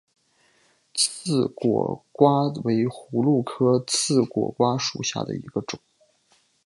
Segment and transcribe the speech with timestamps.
[0.95, 5.79] 刺果瓜为葫芦科刺果瓜属下的一个种。